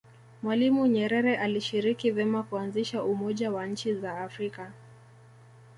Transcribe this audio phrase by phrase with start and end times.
[0.43, 4.71] mwalimu nyerere alishiriki vema kuanzisha umoja wa nchi za afrika